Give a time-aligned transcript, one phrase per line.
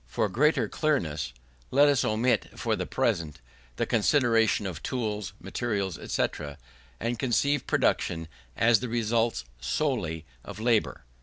[0.07, 1.31] For greater clearness,
[1.69, 3.39] let us omit, for the present,
[3.75, 6.25] the consideration of tools, materials, &c,
[6.99, 8.27] and conceive production
[8.57, 11.03] as the result solely of labour.